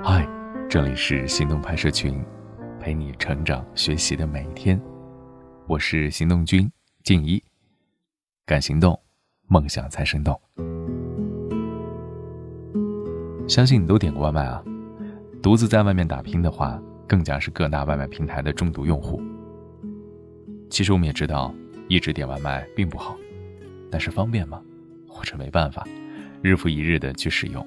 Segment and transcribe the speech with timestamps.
[0.00, 0.24] 嗨，
[0.70, 2.24] 这里是行动拍摄群，
[2.78, 4.80] 陪你成长学习的每一天。
[5.66, 6.70] 我是行动君
[7.02, 7.42] 静一，
[8.46, 8.96] 敢行动，
[9.48, 10.40] 梦想才生动。
[13.48, 14.62] 相信你都点过外卖啊，
[15.42, 19.20] 独自在外面打拼的话，更加是各大外卖平台的重度用户。
[20.70, 21.52] 其实我们也知道，
[21.88, 23.16] 一直点外卖并不好，
[23.90, 24.62] 但是方便吗？
[25.08, 25.84] 或者没办法，
[26.40, 27.66] 日复一日的去使用，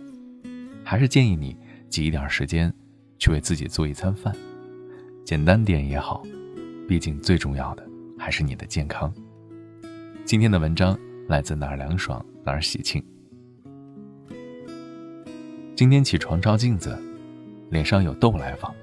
[0.82, 1.58] 还是建议你。
[1.92, 2.74] 挤一点时间，
[3.20, 4.34] 去为自己做一餐饭，
[5.26, 6.24] 简单点也好，
[6.88, 7.86] 毕竟最重要的
[8.18, 9.14] 还是你的健康。
[10.24, 13.04] 今天的文章来自哪儿凉爽哪儿喜庆。
[15.76, 16.98] 今天起床照镜子，
[17.70, 18.74] 脸上有痘来访，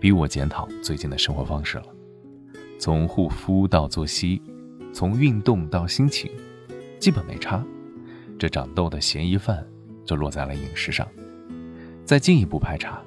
[0.00, 1.86] 逼我检讨最近的生活方式了。
[2.78, 4.40] 从护肤到作息，
[4.92, 6.30] 从运动到心情，
[7.00, 7.66] 基本没差。
[8.38, 9.66] 这长痘的嫌疑犯
[10.04, 11.04] 就落在了饮食上。
[12.08, 13.02] 再进一步排查，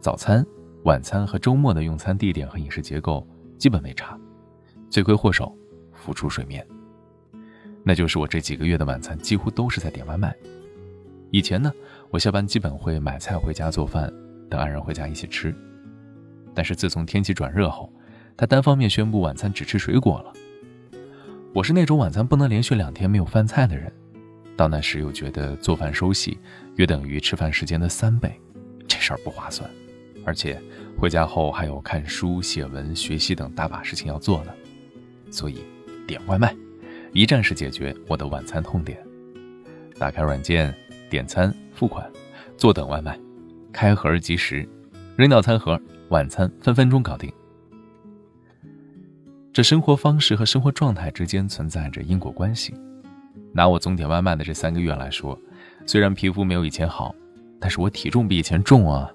[0.00, 0.44] 早餐、
[0.84, 3.26] 晚餐和周末的用餐地点和饮食结构
[3.56, 4.20] 基本没差，
[4.90, 5.50] 罪魁祸首
[5.94, 6.62] 浮出水面，
[7.82, 10.36] 那就是我这几个月的晚餐几乎都是在点外卖。
[11.30, 11.72] 以前呢，
[12.10, 14.12] 我下班基本会买菜回家做饭，
[14.50, 15.54] 等爱人回家一起吃。
[16.52, 17.90] 但是自从天气转热后，
[18.36, 20.32] 他单方面宣布晚餐只吃水果了。
[21.54, 23.90] 我是那种晚餐不能连续两天没有饭菜的人。
[24.58, 26.36] 到那时又觉得做饭收洗
[26.74, 28.28] 约等于吃饭时间的三倍，
[28.88, 29.70] 这事儿不划算，
[30.24, 30.60] 而且
[30.98, 34.52] 回家后还有看书、写文、学习等大把事情要做呢，
[35.30, 35.62] 所以
[36.08, 36.52] 点外卖，
[37.12, 38.98] 一站式解决我的晚餐痛点。
[39.96, 40.74] 打开软件
[41.08, 42.10] 点餐付款，
[42.56, 43.16] 坐等外卖，
[43.72, 44.68] 开盒即食，
[45.14, 47.32] 扔掉餐盒，晚餐分分钟搞定。
[49.52, 52.74] 这生活方式和生活状态之间存在着因果关系。
[53.58, 55.36] 拿我总点外卖的这三个月来说，
[55.84, 57.12] 虽然皮肤没有以前好，
[57.58, 59.10] 但是我体重比以前重啊！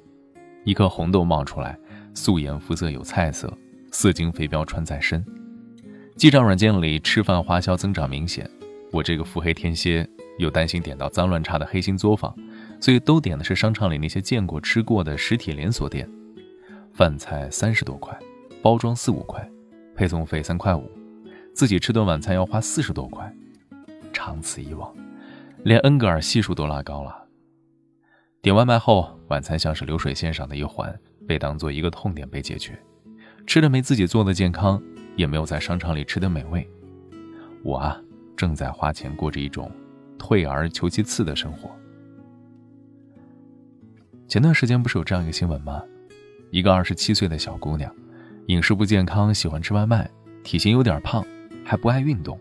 [0.65, 1.79] 一颗红豆冒出来，
[2.13, 3.49] 素颜肤色有菜色，
[3.93, 5.25] 色精肥膘穿在身。
[6.17, 8.45] 记账软件里吃饭花销增长明显，
[8.91, 10.05] 我这个腹黑天蝎
[10.37, 12.35] 又担心点到脏乱差的黑心作坊，
[12.81, 16.05] 所以都点的是商场里那些见过吃过的实体连锁店。
[16.91, 18.13] 饭菜三十多块，
[18.61, 19.49] 包装四五块，
[19.95, 20.91] 配送费三块五，
[21.53, 23.33] 自己吃顿晚餐要花四十多块。
[24.25, 24.95] 长此以往，
[25.65, 27.25] 连恩格尔系数都拉高了。
[28.41, 30.97] 点外卖后，晚餐像是流水线上的一环，
[31.27, 32.79] 被当做一个痛点被解决。
[33.45, 34.81] 吃的没自己做的健康，
[35.17, 36.65] 也没有在商场里吃的美味。
[37.63, 38.01] 我啊，
[38.37, 39.69] 正在花钱过着一种
[40.17, 41.69] 退而求其次的生活。
[44.29, 45.83] 前段时间不是有这样一个新闻吗？
[46.49, 47.93] 一个二十七岁的小姑娘，
[48.47, 50.09] 饮食不健康，喜欢吃外卖，
[50.45, 51.25] 体型有点胖，
[51.65, 52.39] 还不爱运动。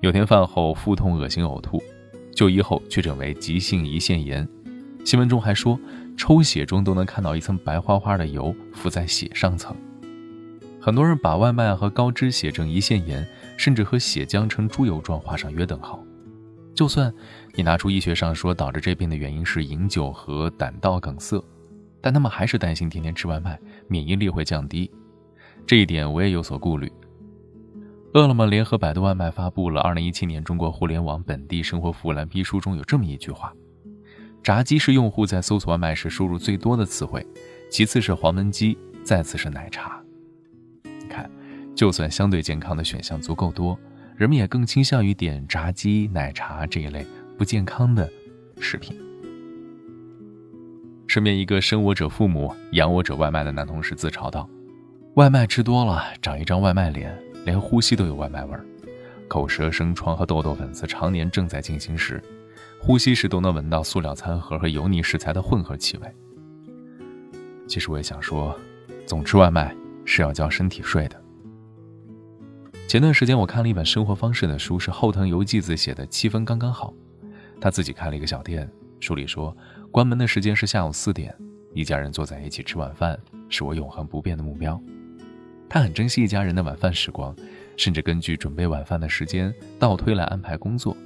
[0.00, 1.82] 有天饭后腹痛、恶心、呕吐，
[2.34, 4.48] 就医后确诊为急性胰腺炎。
[5.04, 5.78] 新闻中还说，
[6.16, 9.76] 抽血中都能看到一层白花花的油浮在血上层。
[10.80, 13.26] 很多人把外卖和高脂血症胰腺炎，
[13.58, 16.02] 甚至和血浆呈猪油状画上约等号。
[16.74, 17.12] 就算
[17.52, 21.44] 你拿出医学上说导致这病的原因是饮酒和胆道梗塞，
[22.00, 24.90] 但他们还是担心天天吃外卖，免疫力会降低。
[25.66, 26.90] 这一点我也有所顾虑。
[28.12, 33.52] 饿了么联合百度外卖发布了《二零一七年中国互联网本地生活服务蓝皮书》，中有这么一句话
[34.42, 37.24] ：“炸鸡是用户在搜索外卖时输入最多的词汇，
[37.70, 40.02] 其次是黄焖鸡，再次是奶茶。”
[40.82, 41.30] 你看，
[41.76, 43.78] 就算相对健康的选项足够多，
[44.16, 47.06] 人们也更倾向于点炸鸡、奶茶这一类
[47.38, 48.10] 不健康的
[48.58, 48.98] 食品。
[51.06, 54.50] 身边一个生我者父母，养我者外卖的男同事自嘲道
[55.14, 58.64] ：“外卖吃多了，长一张外卖脸。”连呼吸都有外卖味儿，
[59.28, 62.22] 口舌生疮和痘痘粉刺常年正在进行时，
[62.78, 66.14] 呼吸时都能闻到塑料餐盒和油腻食材的混合气味。
[67.66, 68.58] 其实我也想说，
[69.06, 69.74] 总吃外卖
[70.04, 71.22] 是要交身体税的。
[72.88, 76.92] 前段时间我看了一本生活方式的书，是后藤游纪子写的《七分刚刚好》。
[77.60, 78.68] 他自己开了一个小店，
[78.98, 79.56] 书里说，
[79.92, 81.32] 关门的时间是下午四点，
[81.72, 83.16] 一家人坐在一起吃晚饭，
[83.48, 84.82] 是我永恒不变的目标。
[85.72, 87.32] 他很珍惜一家人的晚饭时光，
[87.76, 90.96] 甚至根据准备晚饭的时间倒推来安排工作，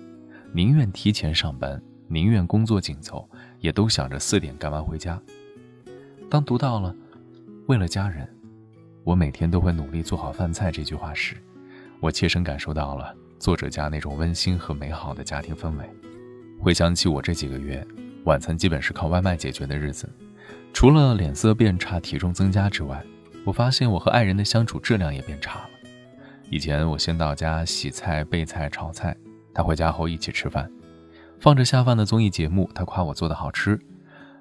[0.54, 1.78] 宁愿提前上班，
[2.08, 3.28] 宁愿工作紧凑，
[3.60, 5.20] 也都想着四点干完回家。
[6.30, 6.96] 当读到了
[7.68, 8.26] “为了家人，
[9.04, 11.36] 我每天都会努力做好饭菜”这句话时，
[12.00, 15.84] 我切身感受到了作者家那种温馨和美好的家庭氛围。
[16.58, 17.86] 回想起我这几个月
[18.24, 20.08] 晚餐基本是靠外卖解决的日子，
[20.72, 23.04] 除了脸色变差、体重增加之外，
[23.44, 25.70] 我发现我和爱人的相处质量也变差了。
[26.50, 29.16] 以前我先到家洗菜、备菜、炒菜，
[29.52, 30.70] 他回家后一起吃饭，
[31.38, 33.78] 放着下饭的综艺节目，他夸我做的好吃。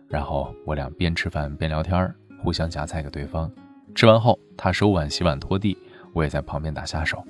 [0.07, 3.51] 然后我俩边吃饭边聊天，互相夹菜给对方。
[3.95, 5.77] 吃完后，他收碗、洗碗、拖地，
[6.13, 7.23] 我也在旁边打下手。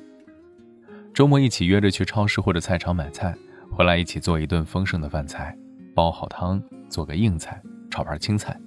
[1.13, 3.35] 周末一起约着去超市或者菜场买菜，
[3.71, 5.55] 回来一起做一顿丰盛的饭菜，
[5.93, 8.59] 煲好汤，做个硬菜，炒盘青菜。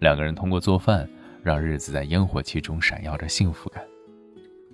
[0.00, 1.08] 两个人通过做饭，
[1.42, 3.82] 让日子在烟火气中闪耀着幸福感。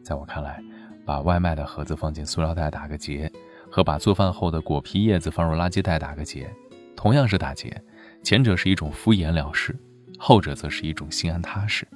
[0.03, 0.63] 在我看来，
[1.05, 3.31] 把外卖的盒子放进塑料袋打个结，
[3.71, 6.49] 和把做饭后的果皮叶子放入垃圾袋打个结，
[6.95, 7.83] 同样是打结。
[8.23, 9.77] 前者是一种敷衍了事，
[10.19, 11.87] 后者则是一种心安踏实。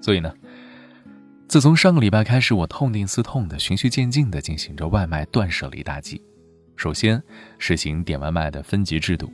[0.00, 0.34] 所以呢，
[1.46, 6.20] 自从上个礼拜开始，我痛定思痛的、循序渐进的进行着外卖断舍离大计。
[6.74, 7.22] 首先，
[7.58, 9.30] 实行点外卖的分级制度，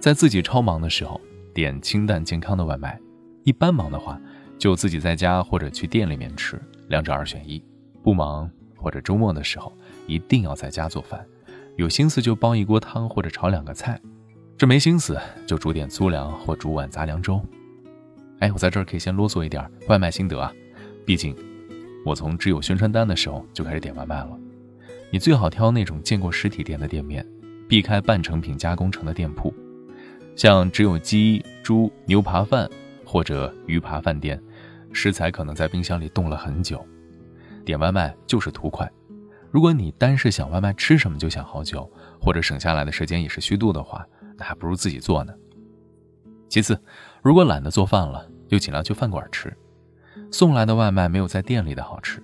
[0.00, 1.20] 在自己超忙的时候
[1.54, 3.00] 点清淡健康的外卖，
[3.44, 4.20] 一般忙的话
[4.58, 7.62] 就自己在家或者去店里面吃，两者二选一。
[8.02, 9.72] 不忙或者周末的时候，
[10.06, 11.24] 一定要在家做饭，
[11.76, 14.00] 有心思就煲一锅汤或者炒两个菜。
[14.56, 17.40] 这没心思就煮点粗粮或煮碗杂粮粥。
[18.38, 20.52] 哎，我在这儿可以先啰嗦一点外卖心得啊，
[21.04, 21.36] 毕竟
[22.04, 24.38] 我从只有宣传单的时候就开始点外卖了。
[25.10, 27.26] 你最好挑那种见过实体店的店面，
[27.68, 29.52] 避开半成品加工成的店铺。
[30.34, 32.68] 像只有鸡、猪、牛扒饭
[33.14, 34.42] 或者鱼扒饭店，
[34.92, 36.84] 食材可能在冰箱里冻了很久。
[37.64, 38.90] 点外卖就是图快。
[39.52, 41.88] 如果你单是想外卖吃什么就想好久，
[42.20, 44.04] 或者省下来的时间也是虚度的话。
[44.36, 45.32] 那还不如自己做呢。
[46.48, 46.76] 其次，
[47.22, 49.56] 如果懒得做饭了，就尽量去饭馆吃。
[50.32, 52.20] 送来的外卖没有在店里的好吃。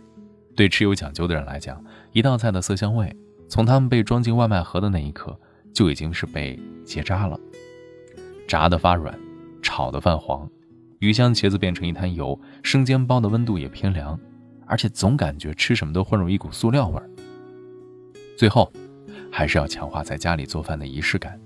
[0.57, 3.17] 对吃有讲究的人来讲，一道菜的色香味，
[3.49, 5.39] 从他们被装进外卖盒的那一刻，
[5.73, 7.39] 就已经是被结扎了。
[8.49, 9.17] 炸的发软，
[9.63, 10.51] 炒的泛黄，
[11.00, 14.19] 鱼香茄子变成一滩油，生煎包的温度也偏凉，
[14.67, 17.08] 而且总感觉吃什么都混入一股塑料味儿。
[18.37, 18.70] 最后，
[19.32, 21.41] 还是要强化在家里做饭的仪式感。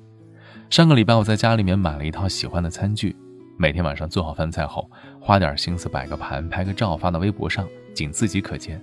[0.71, 3.15] 上个礼拜我在家里面买了一套喜欢的餐具，
[3.57, 4.91] 每天晚上做好饭菜后，
[5.21, 7.65] 花点心思摆个盘、拍个照发到微博上，
[7.95, 8.83] 仅自己可见。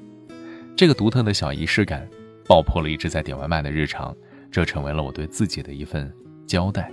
[0.77, 2.07] 这个独特的小仪式感，
[2.47, 4.15] 爆破了一直在点外卖的日常，
[4.49, 6.09] 这成为了我对自己的一份
[6.47, 6.89] 交代。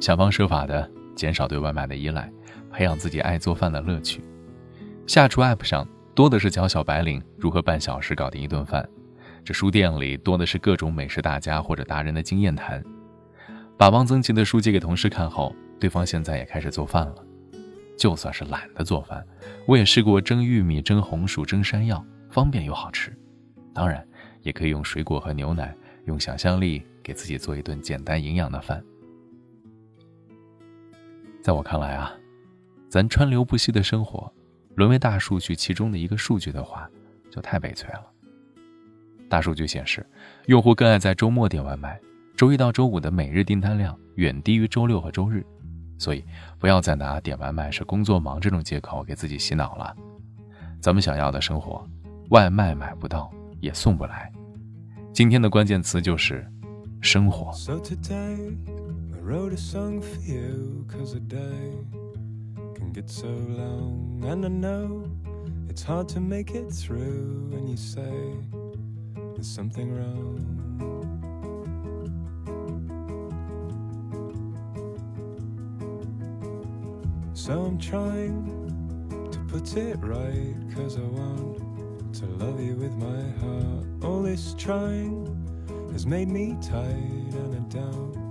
[0.00, 2.30] 想方设法的减少对外卖的依赖，
[2.70, 4.22] 培养自己爱做饭的乐趣。
[5.06, 8.88] 下厨 App 上多的是教小白领如何半小时搞定一顿饭。
[9.44, 12.84] 这书店里多的是各种美食大家或者达人的经验谈。
[13.76, 17.24] 把汪曾祺的书借给同事看后，对方现在也开始做饭了。
[17.96, 19.26] 就算是懒得做饭，
[19.66, 23.12] 我也试过蒸玉米、蒸红薯、蒸山药，方便又好吃。
[23.74, 24.06] 当然，
[24.42, 25.74] 也可以用水果和牛奶，
[26.04, 28.82] 用想象力给自己做一顿简单营养的饭。
[31.40, 32.12] 在我看来啊，
[32.88, 34.30] 咱川流不息的生活，
[34.74, 36.88] 沦为大数据其中的一个数据的话，
[37.30, 38.04] 就太悲催了。
[39.28, 40.06] 大数据显示，
[40.46, 41.98] 用户更爱在周末点外卖，
[42.36, 45.44] 周一到周五的每日订单量远低于周六和周日，
[45.98, 46.24] 所以
[46.58, 49.94] 不要再拿点外卖是工作忙这种借口给自己洗脑了。
[50.80, 51.86] 咱们想要的生活，
[52.30, 53.30] 外卖买不到
[53.60, 54.32] 也送不来。
[55.12, 56.46] 今天的关键词就是
[57.00, 57.52] 生活。
[59.28, 61.74] wrote a song for you, cause a day
[62.74, 64.24] can get so long.
[64.26, 65.04] And I know
[65.68, 68.34] it's hard to make it through, and you say
[69.34, 70.40] there's something wrong.
[77.34, 83.20] So I'm trying to put it right, cause I want to love you with my
[83.44, 83.84] heart.
[84.04, 85.26] All this trying
[85.92, 88.27] has made me tired, and I doubt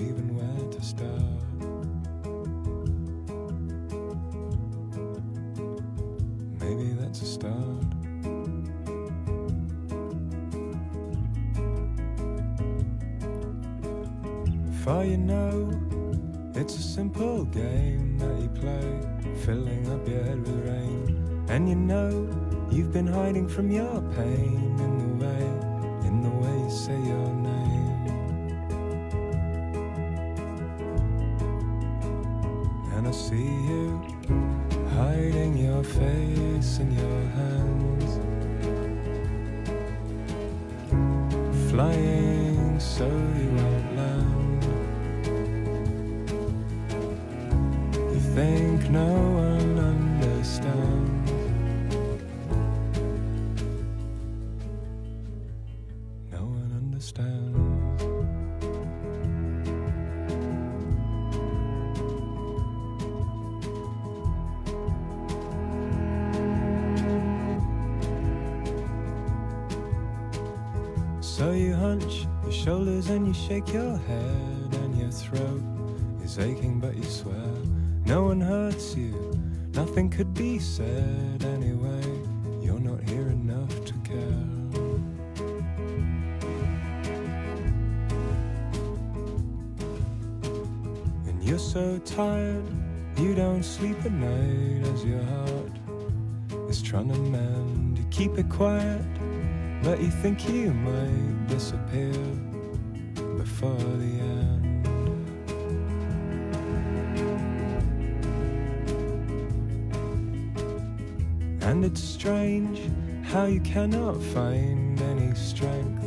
[0.00, 1.10] even where to start.
[6.60, 7.90] Maybe that's a start.
[14.82, 15.70] For you know,
[16.54, 21.44] it's a simple game that you play, filling up your head with rain.
[21.48, 22.10] And you know,
[22.70, 25.44] you've been hiding from your pain in the way,
[26.08, 27.69] in the way you say your name.
[33.00, 33.98] And I see you
[34.94, 38.20] hiding your face in your hands,
[41.70, 43.69] flying so you
[71.40, 75.62] So you hunch your shoulders and you shake your head, and your throat
[76.22, 77.54] is aching, but you swear
[78.04, 79.40] no one hurts you.
[79.72, 82.04] Nothing could be said anyway.
[82.60, 84.44] You're not here enough to care.
[91.24, 92.66] And you're so tired,
[93.16, 95.72] you don't sleep at night as your heart
[96.68, 97.96] is trying to mend.
[97.96, 99.00] You keep it quiet,
[99.82, 102.12] but you think you might disappear
[103.36, 104.86] before the end.
[111.62, 112.80] And it's strange
[113.22, 116.04] how you cannot find any strength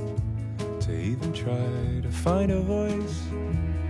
[0.81, 3.21] to even try to find a voice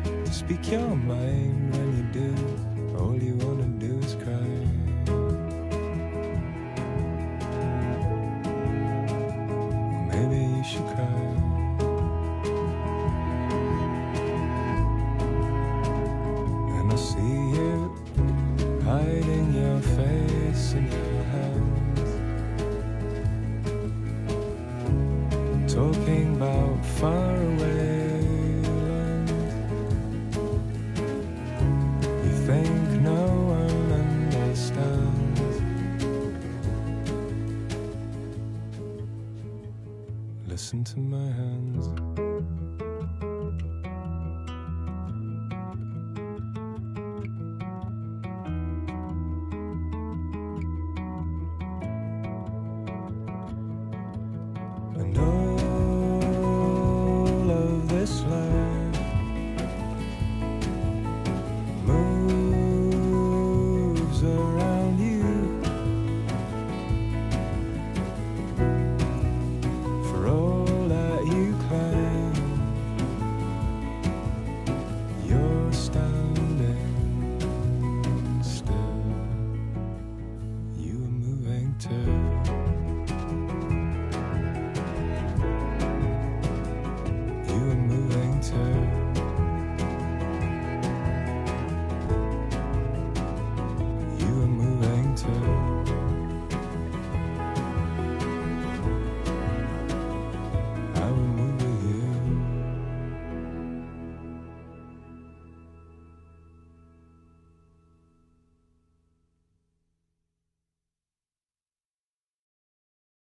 [0.03, 2.97] to speak your mind when you do.
[2.99, 3.52] All you wanna
[18.93, 21.12] hiding your face